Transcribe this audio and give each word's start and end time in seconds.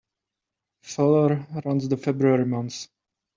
Feller 0.81 1.45
runs 1.63 1.87
the 1.87 1.95
February 1.95 2.47
months. 2.47 2.89